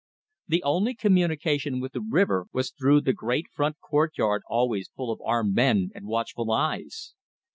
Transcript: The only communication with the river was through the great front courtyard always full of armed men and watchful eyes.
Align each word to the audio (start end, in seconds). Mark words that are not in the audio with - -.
The 0.47 0.63
only 0.63 0.95
communication 0.95 1.79
with 1.79 1.91
the 1.91 2.01
river 2.01 2.47
was 2.51 2.71
through 2.71 3.01
the 3.01 3.13
great 3.13 3.45
front 3.53 3.79
courtyard 3.79 4.41
always 4.49 4.89
full 4.95 5.11
of 5.11 5.21
armed 5.23 5.53
men 5.53 5.91
and 5.93 6.07
watchful 6.07 6.51
eyes. 6.51 7.13